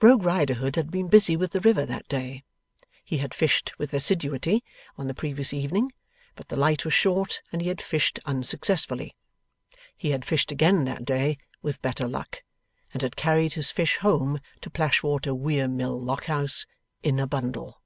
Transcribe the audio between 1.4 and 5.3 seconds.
the river that day. He had fished with assiduity on the